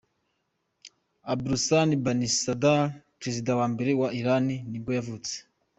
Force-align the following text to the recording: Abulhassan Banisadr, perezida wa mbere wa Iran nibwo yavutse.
Abulhassan 1.31 1.89
Banisadr, 2.03 2.79
perezida 3.19 3.51
wa 3.59 3.65
mbere 3.73 3.91
wa 4.01 4.09
Iran 4.19 4.45
nibwo 4.69 4.91
yavutse. 4.97 5.33